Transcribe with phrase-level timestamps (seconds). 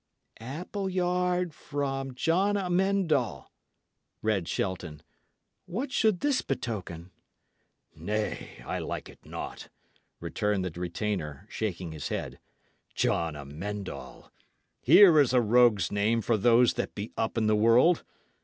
[0.39, 3.51] "'Appulyaird fro Jon Amend All,'"
[4.23, 5.03] read Shelton.
[5.67, 7.11] "What should this betoken?"
[7.95, 9.69] "Nay, I like it not,"
[10.19, 12.39] returned the retainer, shaking his head.
[12.95, 14.31] "John Amend All!
[14.79, 18.03] Here is a rogue's name for those that be up in the world!